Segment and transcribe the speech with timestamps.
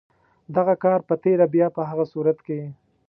[0.55, 2.59] دغه کار په تېره بیا په هغه صورت کې.